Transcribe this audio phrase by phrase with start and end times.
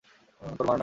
[0.41, 0.79] তো মার না।